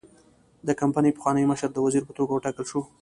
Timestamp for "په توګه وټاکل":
2.05-2.65